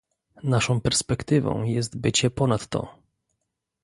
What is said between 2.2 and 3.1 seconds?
ponad to"